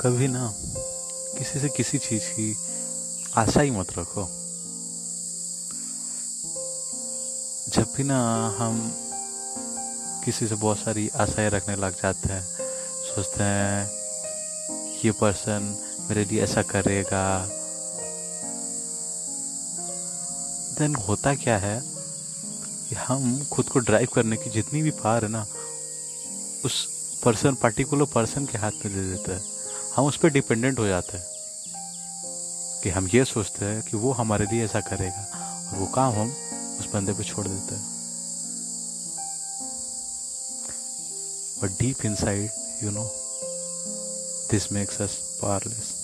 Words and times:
कभी 0.00 0.28
ना 0.28 0.54
किसी 1.38 1.60
से 1.60 1.68
किसी 1.68 1.98
चीज़ 1.98 2.22
की 2.22 2.56
आशा 3.36 3.60
ही 3.60 3.70
मत 3.70 3.86
रखो। 3.98 4.22
जब 7.72 7.92
भी 7.96 8.04
ना 8.04 8.48
हम 8.58 8.94
किसी 10.24 10.48
से 10.48 10.54
बहुत 10.54 10.78
सारी 10.78 11.10
आशाएँ 11.16 11.50
रखने 11.50 11.76
लग 11.76 11.94
जाते 11.94 12.32
हैं, 12.32 12.42
सोचते 13.14 13.42
हैं, 13.42 13.90
ये 15.04 15.12
पर्सन 15.12 15.76
मेरे 16.08 16.24
लिए 16.24 16.42
ऐसा 16.42 16.62
करेगा। 16.62 17.46
देन 20.78 20.94
होता 20.94 21.34
क्या 21.34 21.58
है 21.58 21.82
कि 22.88 22.94
हम 22.94 23.44
खुद 23.44 23.68
को 23.68 23.78
ड्राइव 23.78 24.08
करने 24.14 24.36
की 24.36 24.50
जितनी 24.50 24.82
भी 24.82 24.90
पार 24.90 25.24
है 25.24 25.30
ना, 25.30 25.46
उस 26.64 26.88
पर्सन, 27.24 27.54
पर्टिकुलर 27.54 28.04
पर्सन 28.04 28.46
के 28.46 28.58
हाथ 28.58 28.72
में 28.72 28.94
दे 28.94 29.10
देते 29.10 29.32
हैं। 29.32 29.58
हम 29.98 30.06
उस 30.06 30.16
पर 30.16 30.28
डिपेंडेंट 30.28 30.78
हो 30.78 30.86
जाते 30.86 31.16
हैं 31.16 31.26
कि 32.82 32.90
हम 32.90 33.08
ये 33.08 33.24
सोचते 33.24 33.64
हैं 33.64 33.82
कि 33.82 33.96
वो 33.96 34.12
हमारे 34.12 34.46
लिए 34.46 34.64
ऐसा 34.64 34.80
करेगा 34.80 35.26
और 35.72 35.78
वो 35.78 35.86
काम 35.86 36.12
हम 36.12 36.30
उस 36.80 36.88
बंदे 36.94 37.12
पे 37.12 37.24
छोड़ 37.24 37.48
देते 37.48 37.74
हैं। 37.74 37.82
But 41.62 41.70
deep 41.80 42.04
inside 42.04 42.50
you 42.84 42.90
know 42.90 43.04
this 44.50 44.72
makes 44.72 45.02
us 45.02 45.38
powerless 45.42 45.97